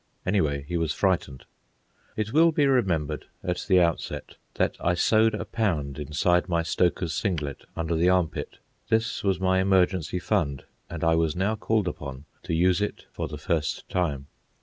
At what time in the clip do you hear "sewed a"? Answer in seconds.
4.95-5.45